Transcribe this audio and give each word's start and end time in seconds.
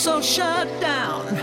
so 0.00 0.22
shut 0.22 0.66
down? 0.80 1.39